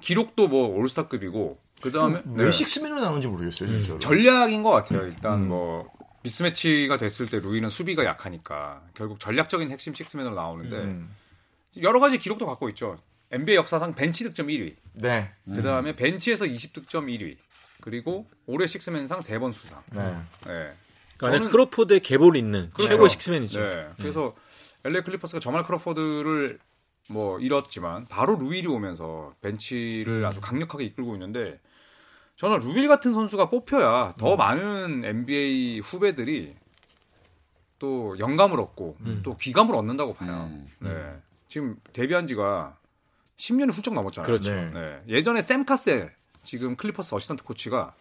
[0.00, 2.44] 기록도 뭐 올스타급이고 그 다음에 네.
[2.44, 3.98] 왜 식스맨으로 나오는지 모르겠어요, 진짜.
[3.98, 5.02] 전략인 것 같아요.
[5.06, 5.90] 일단 뭐
[6.22, 11.14] 미스매치가 됐을 때 루윌은 수비가 약하니까 결국 전략적인 핵심 식스맨으로 나오는데 음.
[11.82, 12.98] 여러 가지 기록도 갖고 있죠.
[13.32, 14.74] NBA 역사상 벤치 득점 1위.
[14.94, 15.30] 네.
[15.44, 17.36] 그 다음에 벤치에서 20득점 1위.
[17.80, 19.82] 그리고 올해 식스맨상 3번 수상.
[19.92, 20.02] 네.
[20.46, 20.72] 네.
[21.16, 22.90] 그러니까 저는- 크로포드의 계보를 잇는 그렇죠.
[22.92, 23.68] 최고의 식스맨이죠.
[23.68, 23.88] 네.
[23.96, 24.34] 그래서
[24.84, 26.58] LA 클리퍼스가 자말 크로포드를
[27.08, 31.58] 뭐 잃었지만 바로 루윌이 오면서 벤치를 아주 강력하게 이끌고 있는데
[32.36, 36.54] 저는 루윌 같은 선수가 뽑혀야 더 많은 NBA 후배들이
[37.78, 39.20] 또 영감을 얻고 음.
[39.24, 40.48] 또 귀감을 얻는다고 봐요.
[40.50, 40.68] 음.
[40.80, 40.90] 네.
[41.48, 42.76] 지금 데뷔한 지가
[43.40, 44.26] 10년이 훌쩍 넘었잖아요.
[44.26, 44.52] 그렇죠.
[44.52, 44.70] 네.
[44.72, 45.00] 네.
[45.08, 47.94] 예전에 샘 카셀 지금 클리퍼스 어시스턴트 코치가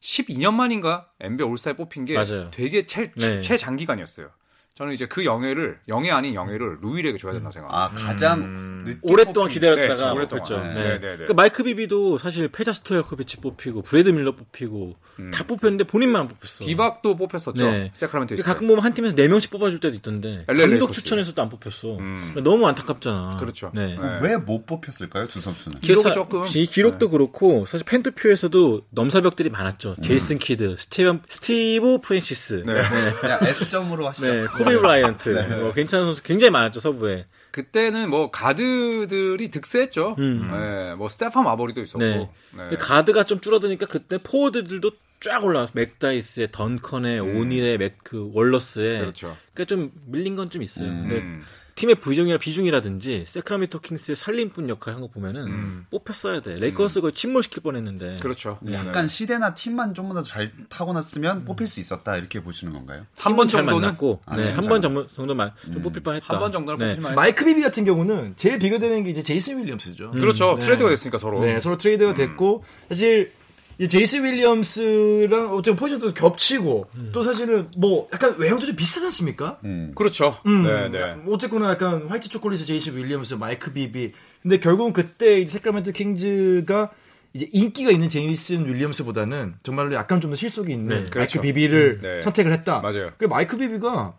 [0.00, 2.50] 12년 만인가 NBA 올스타에 뽑힌 게 맞아요.
[2.50, 3.42] 되게 최, 네.
[3.42, 4.30] 최장기간이었어요.
[4.74, 8.02] 저는 이제 그 영예를 영예 아닌 영예를 루윌에게 줘야 된다고 생각합니다.
[8.02, 8.71] 아, 가장 음.
[8.84, 10.44] 늦게 오랫동안 뽑힌- 기다렸다가 네, 오랫동안.
[10.44, 10.58] 뽑혔죠.
[10.62, 10.74] 네.
[10.74, 10.74] 네.
[10.74, 11.00] 네, 네, 네.
[11.16, 15.30] 그러니까 마이크 비비도 사실 페자 스토야코비치 뽑히고 브래드 밀러 뽑히고 음.
[15.32, 16.64] 다 뽑혔는데 본인만 안 뽑혔어.
[16.64, 17.64] 디박도 뽑혔었죠.
[17.64, 17.90] 네.
[17.94, 18.42] 새크라멘토 때.
[18.42, 20.92] 가끔 보면 한 팀에서 4명씩 뽑아줄 때도 있던데 감독.
[20.92, 21.96] 추천에서도 안 뽑혔어.
[21.98, 22.16] 음.
[22.32, 23.36] 그러니까 너무 안타깝잖아.
[23.38, 23.70] 그렇죠.
[23.74, 23.94] 네.
[24.00, 24.18] 네.
[24.22, 25.80] 왜못 뽑혔을까요, 두 선수는?
[25.80, 29.96] 기록이 사- 조금- 이 기록도 그렇고 사실 팬투표에서도 넘사벽들이 많았죠.
[30.02, 32.74] 제이슨 키드, 스티븐 스티브 프랜시스, 네.
[32.74, 34.26] 네, 그냥 S점으로 하시죠.
[34.32, 35.28] 네, 코비 브라이언트,
[35.62, 37.26] 뭐 괜찮은 선수 굉장히 많았죠 서부에.
[37.52, 40.16] 그때는 뭐 가드들이 득세했죠.
[40.18, 40.48] 음.
[40.50, 41.98] 네, 뭐 스테판 마버리도 있었고.
[42.04, 42.28] 네.
[42.56, 42.76] 네.
[42.76, 45.72] 가드가 좀 줄어드니까 그때 포워드들도 쫙 올라왔어.
[45.76, 49.00] 맥다이스의 던컨의 오닐의 맥 그 월러스의.
[49.00, 49.36] 그렇죠.
[49.54, 50.88] 그러니까 좀 밀린 건 좀 있어요.
[50.88, 51.42] 근데 음.
[51.74, 55.86] 팀의 부정이나 비중이라든지 새크라멘토 킹스의 살림꾼 역할 한 거 보면은 음.
[55.90, 56.56] 뽑혔어야 돼.
[56.58, 58.18] 레이커스 거의 침몰시킬 뻔했는데.
[58.20, 58.58] 그렇죠.
[58.72, 63.06] 약간 시대나 팀만 좀만 더잘 타고났으면 뽑힐 수 있었다 이렇게 보시는 건가요?
[63.18, 64.50] 한번잘 정도는 만났고, 아, 네.
[64.52, 66.26] 한 번 정도만 좀 뽑힐 뻔했다.
[66.28, 66.94] 한 번 정도는 네.
[66.94, 70.10] 뽑힐만 마이크 비비 같은 경우는 제일 비교되는 게 이제 제이슨 윌리엄스죠.
[70.12, 70.56] 그렇죠.
[70.56, 70.62] 네.
[70.64, 71.40] 트레이드가 됐으니까 서로.
[71.40, 73.41] 네, 서로 트레이드가 됐고 사실 이
[73.88, 79.58] 제이슨 윌리엄스랑 어쨌든 포지션도 겹치고 또 사실은 뭐 약간 외형도 좀 비슷하지 않습니까?
[79.64, 79.92] 음.
[79.94, 80.36] 그렇죠.
[80.46, 81.16] 음, 네, 네.
[81.28, 84.12] 어쨌거나 약간 화이트 초콜릿의 제이슨 윌리엄스, 마이크 비비.
[84.42, 86.90] 근데 결국은 그때 이제 새크라멘토 킹스가
[87.34, 91.40] 이제 인기가 있는 제이슨 윌리엄스보다는 정말로 약간 좀 더 실속이 있는 네, 마이크 그렇죠.
[91.40, 92.20] 비비를 네.
[92.22, 92.80] 선택을 했다.
[92.80, 93.10] 맞아요.
[93.18, 94.14] 그 마이크 비비가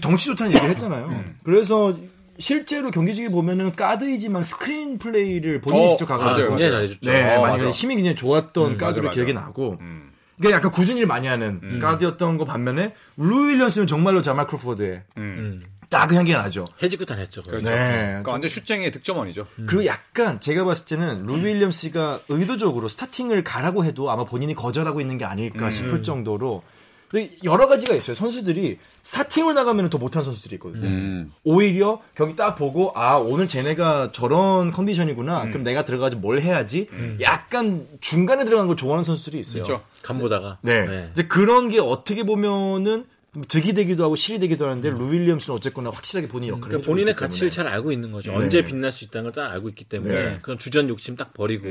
[0.00, 1.06] 덩치 좋다는 얘기를 했잖아요.
[1.06, 1.36] 음.
[1.42, 1.96] 그래서
[2.40, 7.00] 실제로 경기 중에 보면은 가드이지만 스크린 플레이를 본인이 어, 직접 아, 가가지고 굉장히 잘해줬죠.
[7.02, 7.70] 네, 어, 많이 맞아.
[7.70, 9.46] 힘이 굉장히 좋았던 가드로 맞아, 기억이 맞아.
[9.46, 10.10] 나고 음.
[10.38, 15.22] 그러니까 약간 궂은 일 많이 하는 가드였던 거 반면에 루 윌리엄스는 정말로 자말 크로포드에 음.
[15.22, 15.62] 음.
[15.90, 16.64] 딱그 향기가 나죠.
[17.04, 17.42] 다녔죠.
[17.42, 17.60] 거의.
[17.60, 17.68] 그렇죠.
[17.68, 18.06] 네.
[18.06, 19.46] 그러니까 완전 슛쟁이의 득점원이죠.
[19.66, 25.18] 그리고 약간 제가 봤을 때는 루 윌리엄스가 의도적으로 스타팅을 가라고 해도 아마 본인이 거절하고 있는
[25.18, 26.62] 게 아닐까 싶을 정도로
[27.10, 28.14] 근데 여러 가지가 있어요.
[28.14, 30.86] 선수들이 스타팅을 나가면 더 못하는 선수들이 있거든요.
[30.86, 31.32] 음.
[31.42, 35.44] 오히려 경기 딱 보고 아 오늘 쟤네가 저런 컨디션이구나.
[35.44, 35.50] 음.
[35.50, 36.86] 그럼 내가 들어가서 뭘 해야지.
[37.20, 39.62] 약간 중간에 들어가는 걸 좋아하는 선수들이 있어요.
[39.62, 39.82] 있죠.
[40.02, 40.58] 간보다가.
[40.62, 41.08] 네.
[41.12, 43.04] 이제 그런 게 어떻게 보면은
[43.48, 47.50] 득이 되기도 하고 실이 되기도 하는데 루 윌리엄스는 어쨌거나 확실하게 본인 역할을 그러니까 본인의 가치를
[47.50, 47.54] 때문에.
[47.54, 48.30] 잘 알고 있는 거죠.
[48.32, 48.36] 네.
[48.36, 50.38] 언제 빛날 수 있다는 걸 딱 알고 있기 때문에 네.
[50.42, 51.66] 그런 주전 욕심 딱 버리고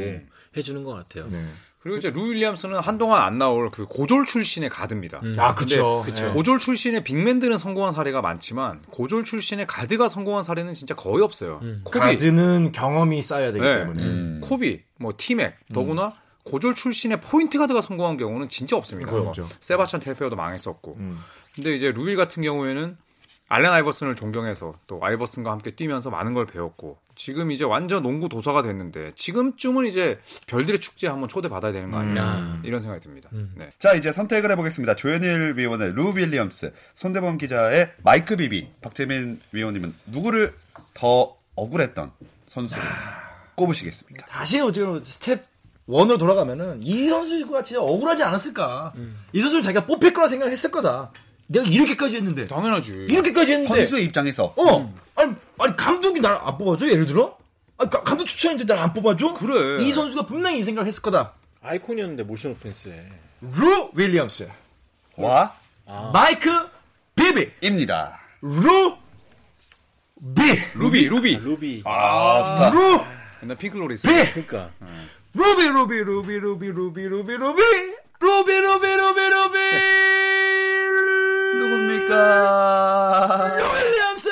[0.57, 1.29] 해주는 것 같아요.
[1.79, 1.83] 네.
[1.83, 5.21] 그리고 이제 루 윌리엄스는 한동안 안 나올 그 고졸 출신의 가드입니다.
[5.37, 6.03] 아 그쵸.
[6.05, 6.33] 근데 네.
[6.33, 11.61] 고졸 출신의 빅맨들은 성공한 사례가 많지만 고졸 출신의 가드가 성공한 사례는 진짜 거의 없어요.
[11.85, 13.77] 코비, 가드는 경험이 쌓여야 되기 네.
[13.77, 14.03] 때문에.
[14.03, 14.41] 음.
[14.43, 16.13] 코비, 뭐 티맥, 더구나
[16.43, 19.11] 고졸 출신의 포인트 가드가 성공한 경우는 진짜 없습니다.
[19.11, 19.33] 뭐.
[19.61, 20.95] 세바스찬 텔페어도 망했었고.
[20.97, 21.17] 음.
[21.55, 22.97] 근데 이제 루윌 같은 경우에는
[23.47, 28.61] 알렌 아이버슨을 존경해서 또 아이버슨과 함께 뛰면서 많은 걸 배웠고 지금 이제 완전 농구 도사가
[28.61, 32.61] 됐는데 지금쯤은 이제 별들의 축제에 한번 초대 받아야 되는 거 아니냐 음.
[32.63, 33.29] 이런 생각이 듭니다.
[33.55, 33.69] 네.
[33.77, 34.95] 자, 이제 선택을 해보겠습니다.
[34.95, 40.53] 조현일 위원의 루 윌리엄스, 손대범 기자의 마이크 비비, 박재민 위원님은 누구를
[40.93, 42.13] 더 억울했던
[42.45, 42.81] 선수를
[43.55, 44.25] 꼽으시겠습니까?
[44.27, 45.43] 다시 어쨌든 step
[45.87, 48.93] one으로 돌아가면은 이 선수가 진짜 억울하지 않았을까.
[49.33, 51.11] 이 선수를 자기가 뽑힐 거라 생각을 했을 거다.
[51.51, 53.07] 내가 이렇게까지 했는데 당연하지.
[53.09, 57.37] 이렇게까지 했는데 선수의 입장에서 어 아니 아니 감독이 날 안 뽑아줘 예를 들어
[57.79, 59.83] 아니, 가- 감독 추천인데 날 안 뽑아줘 그래.
[59.83, 63.09] 이 선수가 분명히 이 생각을 했을 거다 아이콘이었는데 motion offense에.
[63.55, 64.47] 루 윌리엄스
[65.15, 65.55] 와
[66.13, 66.51] 마이크
[67.15, 68.19] 비비 입니다.
[68.41, 68.95] 루
[70.35, 70.43] 비.
[70.75, 71.35] 루비, 루비.
[71.37, 71.81] 루비.
[71.85, 72.69] 아, 좋다.
[72.71, 73.01] 루
[73.41, 74.03] 옛날 핑클로리스.
[74.07, 74.31] 비.
[74.31, 74.69] 그러니까.
[75.33, 77.61] 루비 루비 루비 루비 루비 루비 루비 루비
[78.19, 79.18] 루비 루비 루비
[82.09, 83.73] 누굽니까?
[83.75, 84.29] 윌리엄스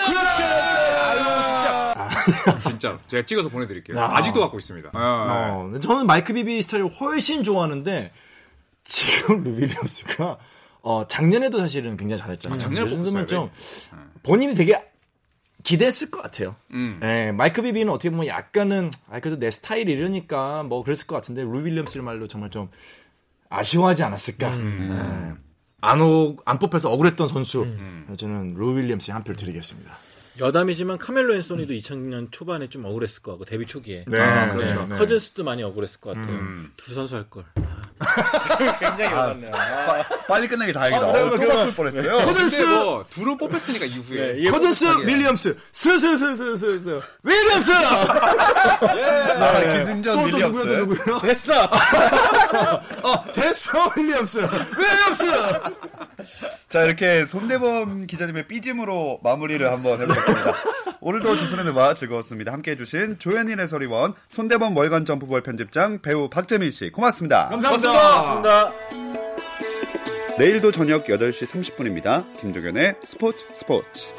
[2.63, 3.97] 진짜 제가 찍어서 보내드릴게요.
[3.97, 4.09] 야.
[4.13, 4.89] 아직도 갖고 있습니다.
[4.93, 8.11] 어, 어, 저는 마이크 비비 스타일을 훨씬 좋아하는데
[8.83, 10.37] 지금 루 윌리엄스가
[10.81, 12.55] 어, 작년에도 사실은 굉장히 잘했잖아요.
[12.55, 13.51] 아, 작년에 뽑혔어요, 좀
[14.23, 14.81] 본인이 되게
[15.63, 16.55] 기대했을 것 같아요.
[16.71, 16.99] 음.
[17.03, 21.41] 예, 마이크 비비는 어떻게 보면 약간은 아 그래도 내 스타일이 이러니까 뭐 그랬을 것 같은데
[21.41, 22.69] 루 윌리엄스야말로 정말 좀
[23.49, 24.47] 아쉬워하지 않았을까.
[24.55, 25.46] 예.
[25.81, 27.67] 안, 오, 안 뽑혀서 억울했던 선수.
[28.17, 29.95] 저는 루 윌리엄스에 한 표 드리겠습니다.
[30.39, 34.05] 여담이지만 카멜로 앤소니도 2000년 초반에 좀 억울했을 것 같고 데뷔 초기에.
[34.07, 34.75] 네, 아, 그렇죠.
[34.75, 34.93] 그렇죠.
[34.93, 34.99] 네.
[34.99, 36.35] 커즌스도 많이 억울했을 것 같아요.
[36.35, 36.71] 음.
[36.77, 37.43] 두 선수 할 걸.
[38.79, 39.51] 굉장히 어렵네요.
[40.27, 41.03] 빨리 끝나기 다행이다.
[41.03, 42.17] 아, 어, 잠깐만, 또 바꿀 뻔했어요.
[42.25, 47.71] 커즌스, 뭐 둘을 뽑혔으니까 이후에 네, 커즌스, 윌리엄스, 스스스스스스, 윌리엄스!
[47.71, 50.65] 아, 기승전 또, 또 누구야.
[50.65, 51.19] 또 누구야?
[51.21, 51.53] 됐어.
[53.03, 54.39] 어, 됐어, 윌리엄스!
[54.39, 55.25] 윌리엄스!
[56.69, 60.53] 자, 이렇게 손대범 기자님의 삐짐으로 마무리를 한번 해보겠습니다.
[60.99, 62.51] 오늘도 조선의 느바 즐거웠습니다.
[62.51, 67.47] 함께 해주신 조현일 해설위원, 손대범 월간 점프볼 편집장, 배우 박재민 씨, 고맙습니다.
[67.49, 67.91] 감사합니다.
[67.91, 68.73] 고맙습니다.
[70.37, 72.37] 내일도 저녁 8시 30분입니다.
[72.39, 74.09] 김종현의 스포츠 스포츠.